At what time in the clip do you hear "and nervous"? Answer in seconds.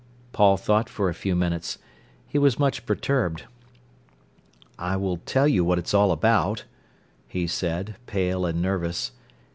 8.47-9.11